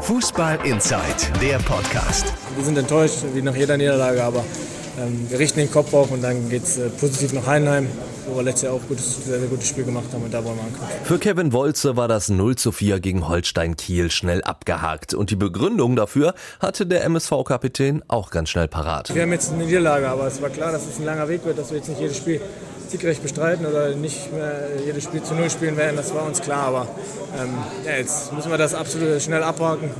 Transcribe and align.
Fußball 0.00 0.58
Inside, 0.64 1.02
der 1.42 1.58
Podcast. 1.58 2.32
Wir 2.56 2.64
sind 2.64 2.78
enttäuscht, 2.78 3.18
wie 3.34 3.42
nach 3.42 3.54
jeder 3.54 3.76
Niederlage, 3.76 4.24
aber 4.24 4.42
ähm, 4.98 5.26
wir 5.28 5.38
richten 5.38 5.58
den 5.58 5.70
Kopf 5.70 5.92
auf 5.92 6.10
und 6.10 6.22
dann 6.22 6.48
geht 6.48 6.62
es 6.62 6.78
äh, 6.78 6.88
positiv 6.88 7.34
nach 7.34 7.46
Heidenheim, 7.46 7.86
wo 8.26 8.36
wir 8.36 8.42
letztes 8.42 8.62
Jahr 8.62 8.72
auch 8.72 8.80
gutes, 8.88 9.26
sehr, 9.26 9.38
sehr 9.38 9.48
gutes 9.48 9.68
Spiel 9.68 9.84
gemacht 9.84 10.06
haben 10.12 10.22
und 10.24 10.32
da 10.32 10.42
wollen 10.42 10.56
wir 10.56 10.64
ankommen. 10.64 10.88
Für 11.04 11.18
Kevin 11.18 11.52
Wolze 11.52 11.96
war 11.96 12.08
das 12.08 12.30
0 12.30 12.56
zu 12.56 12.72
4 12.72 12.98
gegen 13.00 13.28
Holstein 13.28 13.76
Kiel 13.76 14.10
schnell 14.10 14.42
abgehakt 14.42 15.12
und 15.12 15.30
die 15.30 15.36
Begründung 15.36 15.96
dafür 15.96 16.34
hatte 16.60 16.86
der 16.86 17.04
MSV-Kapitän 17.04 18.02
auch 18.08 18.30
ganz 18.30 18.48
schnell 18.48 18.68
parat. 18.68 19.14
Wir 19.14 19.22
haben 19.22 19.32
jetzt 19.32 19.52
eine 19.52 19.64
Niederlage, 19.64 20.08
aber 20.08 20.26
es 20.26 20.40
war 20.40 20.48
klar, 20.48 20.72
dass 20.72 20.86
es 20.86 20.98
ein 20.98 21.04
langer 21.04 21.28
Weg 21.28 21.44
wird, 21.44 21.58
dass 21.58 21.70
wir 21.70 21.76
jetzt 21.76 21.88
nicht 21.88 22.00
jedes 22.00 22.16
Spiel 22.16 22.40
siegrecht 22.90 23.22
bestreiten 23.22 23.66
oder 23.66 23.94
nicht 23.94 24.32
mehr 24.32 24.68
jedes 24.84 25.04
Spiel 25.04 25.22
zu 25.22 25.34
Null 25.34 25.50
spielen 25.50 25.76
werden, 25.76 25.96
das 25.96 26.14
war 26.14 26.24
uns 26.26 26.40
klar. 26.40 26.66
Aber 26.66 26.88
ähm, 27.40 27.54
ja, 27.86 27.96
jetzt 27.96 28.32
müssen 28.32 28.50
wir 28.50 28.58
das 28.58 28.74
absolut 28.74 29.22
schnell 29.22 29.42
abhaken. 29.42 29.90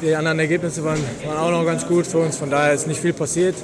Die 0.00 0.14
anderen 0.14 0.38
Ergebnisse 0.38 0.82
waren, 0.82 0.98
waren 1.26 1.36
auch 1.36 1.50
noch 1.50 1.66
ganz 1.66 1.86
gut 1.86 2.06
für 2.06 2.18
uns, 2.18 2.36
von 2.36 2.50
daher 2.50 2.72
ist 2.72 2.86
nicht 2.86 3.00
viel 3.00 3.12
passiert 3.12 3.54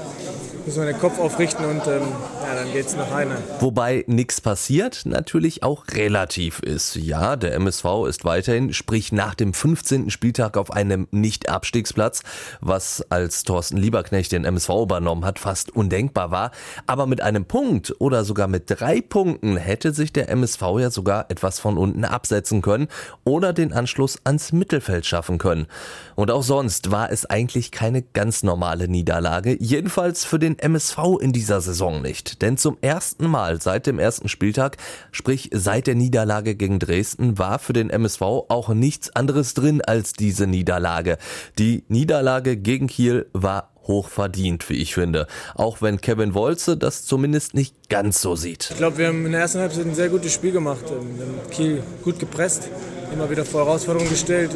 müssen 0.66 0.84
wir 0.84 0.92
den 0.92 1.00
Kopf 1.00 1.20
aufrichten 1.20 1.64
und 1.64 1.86
ähm, 1.86 2.02
ja, 2.42 2.54
dann 2.56 2.72
geht's 2.72 2.96
nach 2.96 3.08
Heine. 3.12 3.36
Wobei 3.60 4.02
nichts 4.08 4.40
passiert 4.40 5.02
natürlich 5.04 5.62
auch 5.62 5.84
relativ 5.92 6.58
ist. 6.58 6.96
Ja, 6.96 7.36
der 7.36 7.54
MSV 7.54 7.84
ist 8.08 8.24
weiterhin, 8.24 8.72
sprich 8.72 9.12
nach 9.12 9.36
dem 9.36 9.54
15. 9.54 10.10
Spieltag 10.10 10.56
auf 10.56 10.72
einem 10.72 11.06
Nicht-Abstiegsplatz, 11.12 12.22
was 12.60 13.04
als 13.10 13.44
Thorsten 13.44 13.76
Lieberknecht 13.76 14.32
den 14.32 14.44
MSV 14.44 14.70
übernommen 14.82 15.24
hat, 15.24 15.38
fast 15.38 15.74
undenkbar 15.74 16.32
war. 16.32 16.50
Aber 16.86 17.06
mit 17.06 17.20
einem 17.20 17.44
Punkt 17.44 17.94
oder 18.00 18.24
sogar 18.24 18.48
mit 18.48 18.64
drei 18.66 19.00
Punkten 19.00 19.56
hätte 19.56 19.94
sich 19.94 20.12
der 20.12 20.28
MSV 20.30 20.62
ja 20.80 20.90
sogar 20.90 21.30
etwas 21.30 21.60
von 21.60 21.78
unten 21.78 22.04
absetzen 22.04 22.60
können 22.60 22.88
oder 23.22 23.52
den 23.52 23.72
Anschluss 23.72 24.18
ans 24.24 24.50
Mittelfeld 24.50 25.06
schaffen 25.06 25.38
können. 25.38 25.68
Und 26.16 26.32
auch 26.32 26.42
sonst 26.42 26.90
war 26.90 27.12
es 27.12 27.24
eigentlich 27.24 27.70
keine 27.70 28.02
ganz 28.02 28.42
normale 28.42 28.88
Niederlage, 28.88 29.56
jedenfalls 29.60 30.24
für 30.24 30.40
den 30.40 30.55
MSV 30.58 30.98
in 31.20 31.32
dieser 31.32 31.60
Saison 31.60 32.02
nicht. 32.02 32.42
Denn 32.42 32.56
zum 32.56 32.78
ersten 32.80 33.26
Mal 33.26 33.60
seit 33.60 33.86
dem 33.86 33.98
ersten 33.98 34.28
Spieltag, 34.28 34.76
sprich 35.12 35.50
seit 35.52 35.86
der 35.86 35.94
Niederlage 35.94 36.54
gegen 36.54 36.78
Dresden, 36.78 37.38
war 37.38 37.58
für 37.58 37.72
den 37.72 37.90
MSV 37.90 38.22
auch 38.22 38.68
nichts 38.70 39.14
anderes 39.14 39.54
drin 39.54 39.82
als 39.82 40.12
diese 40.12 40.46
Niederlage. 40.46 41.18
Die 41.58 41.84
Niederlage 41.88 42.56
gegen 42.56 42.86
Kiel 42.86 43.26
war 43.32 43.72
hoch 43.86 44.08
verdient, 44.08 44.68
wie 44.68 44.74
ich 44.74 44.94
finde. 44.94 45.26
Auch 45.54 45.80
wenn 45.80 46.00
Kevin 46.00 46.34
Wolze 46.34 46.76
das 46.76 47.04
zumindest 47.04 47.54
nicht 47.54 47.88
ganz 47.88 48.20
so 48.20 48.36
sieht. 48.36 48.68
Ich 48.70 48.76
glaube, 48.76 48.98
wir 48.98 49.08
haben 49.08 49.24
in 49.26 49.32
der 49.32 49.42
ersten 49.42 49.60
Halbzeit 49.60 49.86
ein 49.86 49.94
sehr 49.94 50.08
gutes 50.08 50.32
Spiel 50.32 50.52
gemacht. 50.52 50.84
Haben 50.90 51.50
Kiel 51.50 51.82
gut 52.02 52.18
gepresst, 52.18 52.68
immer 53.12 53.30
wieder 53.30 53.44
vor 53.44 53.64
Herausforderungen 53.64 54.10
gestellt, 54.10 54.50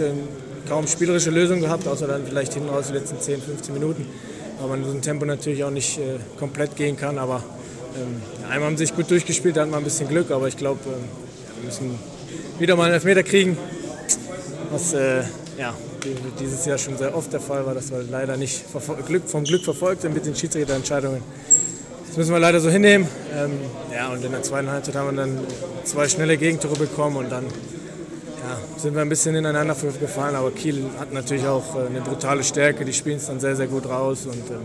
kaum 0.68 0.86
spielerische 0.86 1.30
Lösungen 1.30 1.62
gehabt, 1.62 1.86
außer 1.86 2.06
dann 2.06 2.24
vielleicht 2.26 2.54
hinten 2.54 2.68
raus 2.68 2.86
die 2.88 2.94
letzten 2.94 3.20
10, 3.20 3.42
15 3.42 3.74
Minuten 3.74 4.06
weil 4.60 4.68
man 4.68 4.84
so 4.84 4.90
einem 4.90 5.02
Tempo 5.02 5.24
natürlich 5.24 5.64
auch 5.64 5.70
nicht 5.70 5.98
äh, 5.98 6.18
komplett 6.38 6.76
gehen 6.76 6.96
kann. 6.96 7.18
Aber 7.18 7.42
ähm, 7.96 8.22
einmal 8.50 8.68
haben 8.68 8.76
sie 8.76 8.86
sich 8.86 8.94
gut 8.94 9.10
durchgespielt, 9.10 9.56
da 9.56 9.62
hatten 9.62 9.70
wir 9.70 9.78
ein 9.78 9.84
bisschen 9.84 10.08
Glück, 10.08 10.30
aber 10.30 10.48
ich 10.48 10.56
glaube, 10.56 10.80
äh, 10.84 11.58
wir 11.58 11.66
müssen 11.66 11.98
wieder 12.58 12.76
mal 12.76 12.84
einen 12.84 12.94
Elfmeter 12.94 13.22
kriegen, 13.22 13.56
was 14.70 14.92
äh, 14.92 15.22
ja, 15.58 15.74
dieses 16.38 16.64
Jahr 16.66 16.78
schon 16.78 16.96
sehr 16.96 17.16
oft 17.16 17.32
der 17.32 17.40
Fall 17.40 17.66
war, 17.66 17.74
dass 17.74 17.90
wir 17.90 18.02
leider 18.02 18.36
nicht 18.36 18.64
Glück, 19.06 19.28
vom 19.28 19.44
Glück 19.44 19.64
verfolgt 19.64 20.02
sind 20.02 20.14
mit 20.14 20.26
den 20.26 20.34
Schiedsrichterentscheidungen. 20.34 21.22
Das 22.06 22.16
müssen 22.16 22.32
wir 22.32 22.40
leider 22.40 22.60
so 22.60 22.70
hinnehmen. 22.70 23.06
Ähm, 23.36 23.52
ja, 23.94 24.08
und 24.08 24.24
in 24.24 24.32
der 24.32 24.42
zweiten 24.42 24.70
Halbzeit 24.70 24.94
haben 24.96 25.16
wir 25.16 25.22
dann 25.22 25.38
zwei 25.84 26.08
schnelle 26.08 26.36
Gegentore 26.36 26.76
bekommen 26.76 27.16
und 27.16 27.30
dann 27.30 27.44
ja, 28.42 28.58
sind 28.78 28.94
wir 28.94 29.02
ein 29.02 29.08
bisschen 29.08 29.34
ineinander 29.34 29.74
gefallen, 29.74 30.34
aber 30.34 30.50
Kiel 30.50 30.84
hat 30.98 31.12
natürlich 31.12 31.46
auch 31.46 31.76
äh, 31.76 31.86
eine 31.86 32.00
brutale 32.00 32.42
Stärke. 32.42 32.84
Die 32.84 32.92
spielen 32.92 33.16
es 33.18 33.26
dann 33.26 33.40
sehr, 33.40 33.56
sehr 33.56 33.66
gut 33.66 33.88
raus 33.88 34.26
und 34.26 34.50
ähm, 34.50 34.62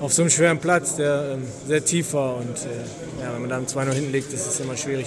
auf 0.00 0.12
so 0.12 0.22
einem 0.22 0.30
schweren 0.30 0.58
Platz, 0.58 0.96
der 0.96 1.34
ähm, 1.34 1.42
sehr 1.66 1.84
tief 1.84 2.12
war 2.12 2.36
und 2.36 2.56
äh, 2.58 3.22
ja, 3.22 3.32
wenn 3.34 3.42
man 3.42 3.50
dann 3.50 3.66
2-0 3.66 3.92
hinten 3.92 4.12
liegt, 4.12 4.32
ist 4.32 4.46
es 4.46 4.58
immer 4.60 4.76
schwierig, 4.76 5.06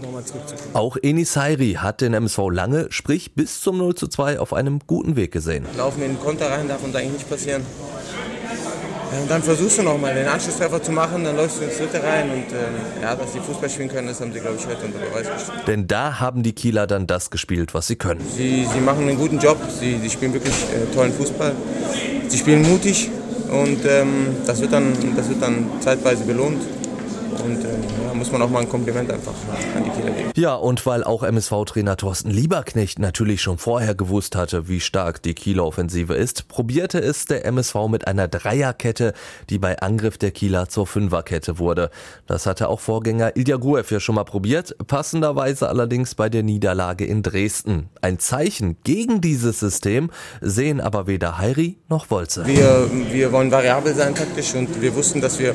nochmal 0.00 0.24
zurückzukommen. 0.24 0.70
Auch 0.74 0.96
Enis 1.02 1.32
Sairi 1.32 1.74
hat 1.80 2.00
den 2.00 2.14
MSV 2.14 2.38
lange, 2.50 2.86
sprich 2.90 3.34
bis 3.34 3.60
zum 3.60 3.78
0 3.78 3.94
zu 3.96 4.06
2 4.06 4.38
auf 4.38 4.52
einem 4.52 4.80
guten 4.86 5.16
Weg 5.16 5.32
gesehen. 5.32 5.66
Laufen 5.76 6.02
in 6.02 6.12
den 6.12 6.20
Konter 6.20 6.50
rein 6.50 6.68
darf 6.68 6.82
uns 6.84 6.94
eigentlich 6.94 7.12
nicht 7.12 7.28
passieren. 7.28 7.62
Und 9.12 9.30
dann 9.30 9.42
versuchst 9.42 9.78
du 9.78 9.82
nochmal 9.82 10.14
den 10.14 10.26
Anschlusstreffer 10.26 10.82
zu 10.82 10.92
machen, 10.92 11.24
dann 11.24 11.36
läufst 11.36 11.60
du 11.60 11.64
ins 11.64 11.78
dritte 11.78 12.02
rein 12.02 12.30
und 12.30 12.52
äh, 12.52 13.02
ja, 13.02 13.14
dass 13.14 13.32
sie 13.32 13.40
Fußball 13.40 13.70
spielen 13.70 13.88
können, 13.88 14.08
das 14.08 14.20
haben 14.20 14.32
sie, 14.32 14.40
glaube 14.40 14.56
ich, 14.58 14.66
heute 14.66 14.84
unter 14.84 14.98
Beweis 14.98 15.32
gestellt. 15.32 15.66
Denn 15.66 15.86
da 15.86 16.18
haben 16.18 16.42
die 16.42 16.52
Kieler 16.52 16.86
dann 16.86 17.06
das 17.06 17.30
gespielt, 17.30 17.72
was 17.74 17.86
sie 17.86 17.96
können. 17.96 18.20
Sie, 18.36 18.66
sie 18.72 18.80
machen 18.80 19.08
einen 19.08 19.16
guten 19.16 19.38
Job, 19.38 19.58
sie, 19.68 19.98
sie 20.02 20.10
spielen 20.10 20.32
wirklich 20.32 20.54
äh, 20.54 20.92
tollen 20.94 21.12
Fußball, 21.12 21.52
sie 22.28 22.38
spielen 22.38 22.62
mutig 22.62 23.10
und 23.50 23.84
ähm, 23.86 24.36
das, 24.46 24.60
wird 24.60 24.72
dann, 24.72 24.92
das 25.16 25.28
wird 25.28 25.40
dann 25.40 25.66
zeitweise 25.80 26.24
belohnt. 26.24 26.62
Und 27.46 27.64
äh, 27.64 27.68
ja, 28.04 28.14
muss 28.14 28.32
man 28.32 28.42
auch 28.42 28.50
mal 28.50 28.62
ein 28.62 28.68
Kompliment 28.68 29.08
einfach 29.10 29.32
an 29.76 29.84
die 29.84 29.90
Kieler 29.90 30.10
geben. 30.10 30.30
Ja, 30.34 30.54
und 30.56 30.84
weil 30.84 31.04
auch 31.04 31.22
MSV-Trainer 31.22 31.96
Thorsten 31.96 32.30
Lieberknecht 32.30 32.98
natürlich 32.98 33.40
schon 33.40 33.58
vorher 33.58 33.94
gewusst 33.94 34.34
hatte, 34.34 34.68
wie 34.68 34.80
stark 34.80 35.22
die 35.22 35.34
Kieler 35.34 35.64
Offensive 35.64 36.14
ist, 36.14 36.48
probierte 36.48 36.98
es 36.98 37.26
der 37.26 37.44
MSV 37.44 37.74
mit 37.88 38.08
einer 38.08 38.26
Dreierkette, 38.26 39.12
die 39.48 39.58
bei 39.58 39.78
Angriff 39.78 40.18
der 40.18 40.32
Kieler 40.32 40.68
zur 40.68 40.88
Fünferkette 40.88 41.60
wurde. 41.60 41.90
Das 42.26 42.46
hatte 42.46 42.68
auch 42.68 42.80
Vorgänger 42.80 43.36
Ilja 43.36 43.58
Gruev 43.58 43.92
ja 43.92 44.00
schon 44.00 44.16
mal 44.16 44.24
probiert, 44.24 44.76
passenderweise 44.88 45.68
allerdings 45.68 46.16
bei 46.16 46.28
der 46.28 46.42
Niederlage 46.42 47.04
in 47.04 47.22
Dresden. 47.22 47.90
Ein 48.02 48.18
Zeichen 48.18 48.76
gegen 48.82 49.20
dieses 49.20 49.60
System 49.60 50.10
sehen 50.40 50.80
aber 50.80 51.06
weder 51.06 51.38
Heiri 51.38 51.76
noch 51.88 52.10
Wolze. 52.10 52.44
Wir, 52.44 52.90
wir 53.12 53.30
wollen 53.30 53.52
variabel 53.52 53.94
sein 53.94 54.16
taktisch 54.16 54.54
und 54.54 54.80
wir 54.80 54.94
wussten, 54.96 55.20
dass 55.20 55.38
wir 55.38 55.54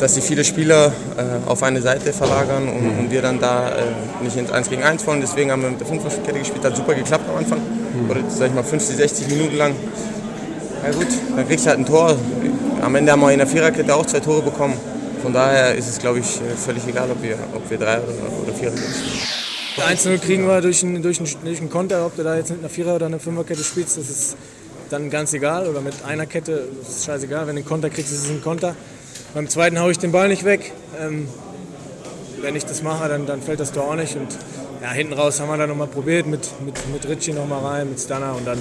dass 0.00 0.14
sie 0.14 0.20
viele 0.22 0.44
Spieler 0.44 0.92
äh, 1.16 1.48
auf 1.48 1.62
eine 1.62 1.82
Seite 1.82 2.12
verlagern 2.12 2.68
und, 2.68 2.98
und 2.98 3.10
wir 3.10 3.22
dann 3.22 3.38
da 3.38 3.68
äh, 3.68 3.82
nicht 4.22 4.36
ins 4.36 4.50
1 4.50 4.70
gegen 4.70 4.82
1 4.82 5.06
wollen. 5.06 5.20
Deswegen 5.20 5.50
haben 5.50 5.62
wir 5.62 5.70
mit 5.70 5.80
der 5.80 5.86
Fünferkette 5.86 6.38
gespielt. 6.38 6.64
Hat 6.64 6.74
super 6.74 6.94
geklappt 6.94 7.28
am 7.28 7.36
Anfang. 7.36 7.60
Oder 8.08 8.20
sag 8.28 8.48
ich 8.48 8.54
mal 8.54 8.64
50, 8.64 8.96
60 8.96 9.28
Minuten 9.28 9.56
lang. 9.56 9.74
Na 10.82 10.90
gut, 10.92 11.08
dann 11.36 11.46
kriegst 11.46 11.66
du 11.66 11.70
halt 11.70 11.80
ein 11.80 11.86
Tor. 11.86 12.16
Am 12.80 12.94
Ende 12.94 13.12
haben 13.12 13.20
wir 13.20 13.30
in 13.30 13.38
der 13.38 13.46
Viererkette 13.46 13.94
auch 13.94 14.06
zwei 14.06 14.20
Tore 14.20 14.42
bekommen. 14.42 14.74
Von 15.22 15.34
daher 15.34 15.74
ist 15.74 15.88
es, 15.88 15.98
glaube 15.98 16.20
ich, 16.20 16.36
äh, 16.36 16.56
völlig 16.56 16.86
egal, 16.86 17.10
ob 17.10 17.22
wir, 17.22 17.36
ob 17.54 17.68
wir 17.68 17.76
drei 17.76 17.98
oder, 17.98 18.42
oder 18.42 18.54
vier 18.54 18.70
spielen. 18.70 20.16
1-0 20.16 20.18
kriegen 20.18 20.46
wir 20.46 20.60
durch 20.62 20.82
einen, 20.82 21.02
durch, 21.02 21.18
einen, 21.18 21.28
durch 21.44 21.60
einen 21.60 21.70
Konter, 21.70 22.06
ob 22.06 22.16
du 22.16 22.22
da 22.22 22.36
jetzt 22.36 22.50
mit 22.50 22.60
einer 22.60 22.68
Vierer- 22.70 22.96
oder 22.96 23.06
einer 23.06 23.20
Fünferkette 23.20 23.62
spielst, 23.62 23.98
das 23.98 24.08
ist 24.08 24.36
dann 24.88 25.10
ganz 25.10 25.32
egal. 25.34 25.68
Oder 25.68 25.80
mit 25.80 25.94
einer 26.04 26.26
Kette, 26.26 26.64
das 26.80 26.96
ist 26.96 27.04
scheißegal. 27.04 27.46
Wenn 27.46 27.56
du 27.56 27.60
einen 27.60 27.68
Konter 27.68 27.90
kriegst, 27.90 28.10
ist 28.12 28.24
es 28.24 28.30
ein 28.30 28.42
Konter. 28.42 28.74
Beim 29.34 29.48
zweiten 29.48 29.78
haue 29.78 29.92
ich 29.92 29.98
den 29.98 30.10
Ball 30.10 30.28
nicht 30.28 30.44
weg. 30.44 30.72
Ähm, 31.00 31.28
wenn 32.42 32.56
ich 32.56 32.64
das 32.64 32.82
mache, 32.82 33.08
dann, 33.08 33.26
dann 33.26 33.42
fällt 33.42 33.60
das 33.60 33.70
Tor 33.72 33.84
auch 33.84 33.94
nicht. 33.94 34.16
Und 34.16 34.28
ja, 34.82 34.90
hinten 34.90 35.12
raus 35.12 35.40
haben 35.40 35.48
wir 35.48 35.56
dann 35.56 35.68
nochmal 35.68 35.86
probiert 35.86 36.26
mit, 36.26 36.48
mit, 36.64 36.74
mit 36.92 37.08
Ritchie 37.08 37.32
nochmal 37.32 37.64
rein, 37.64 37.90
mit 37.90 38.00
Stunner. 38.00 38.34
Und 38.36 38.46
dann 38.46 38.58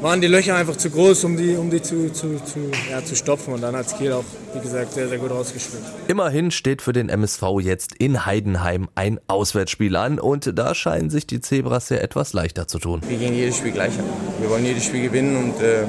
waren 0.00 0.22
die 0.22 0.26
Löcher 0.26 0.56
einfach 0.56 0.76
zu 0.76 0.88
groß, 0.88 1.24
um 1.24 1.36
die, 1.36 1.54
um 1.56 1.68
die 1.70 1.82
zu, 1.82 2.10
zu, 2.12 2.42
zu, 2.42 2.70
ja, 2.90 3.04
zu 3.04 3.14
stopfen. 3.14 3.52
Und 3.52 3.60
dann 3.60 3.76
hat 3.76 3.94
Kiel 3.98 4.12
auch, 4.12 4.24
wie 4.54 4.60
gesagt, 4.60 4.94
sehr, 4.94 5.08
sehr 5.08 5.18
gut 5.18 5.30
rausgespielt. 5.30 5.82
Immerhin 6.08 6.50
steht 6.50 6.80
für 6.80 6.94
den 6.94 7.10
MSV 7.10 7.42
jetzt 7.60 7.94
in 7.96 8.24
Heidenheim 8.24 8.88
ein 8.94 9.20
Auswärtsspiel 9.26 9.96
an. 9.96 10.18
Und 10.18 10.58
da 10.58 10.74
scheinen 10.74 11.10
sich 11.10 11.26
die 11.26 11.40
Zebras 11.40 11.90
ja 11.90 11.98
etwas 11.98 12.32
leichter 12.32 12.66
zu 12.66 12.78
tun. 12.78 13.02
Wir 13.06 13.18
gehen 13.18 13.34
jedes 13.34 13.58
Spiel 13.58 13.72
gleich 13.72 13.98
an. 13.98 14.04
Wir 14.40 14.48
wollen 14.48 14.64
jedes 14.64 14.84
Spiel 14.84 15.02
gewinnen. 15.02 15.36
Und 15.36 15.60
äh, 15.62 15.84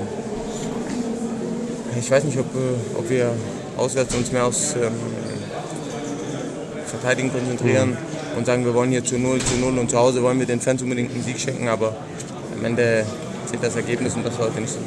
ich 1.97 2.11
weiß 2.11 2.25
nicht, 2.25 2.37
ob, 2.37 2.47
äh, 2.55 2.97
ob 2.97 3.09
wir 3.09 3.31
auswärts 3.81 4.13
uns 4.15 4.31
mehr 4.31 4.45
aufs 4.45 4.75
ähm, 4.75 4.93
Verteidigen 6.85 7.31
konzentrieren 7.31 7.91
mhm. 7.91 8.37
und 8.37 8.45
sagen, 8.45 8.63
wir 8.63 8.73
wollen 8.73 8.91
hier 8.91 9.03
zu 9.03 9.17
0 9.17 9.39
zu 9.39 9.55
0 9.55 9.77
und 9.79 9.89
zu 9.89 9.97
Hause 9.97 10.21
wollen 10.21 10.39
wir 10.39 10.45
den 10.45 10.61
Fans 10.61 10.81
unbedingt 10.81 11.11
einen 11.11 11.23
Sieg 11.23 11.39
schenken, 11.39 11.67
aber 11.67 11.95
am 12.57 12.63
Ende 12.63 13.05
zählt 13.47 13.63
das 13.63 13.75
Ergebnis 13.75 14.15
und 14.15 14.25
das 14.25 14.37
war 14.37 14.47
heute 14.47 14.61
nicht 14.61 14.73
so. 14.73 14.79